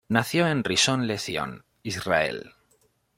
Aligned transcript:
Nació 0.09 0.47
en 0.47 0.63
Rishon 0.63 1.05
Lezion, 1.05 1.63
Israel. 1.83 2.53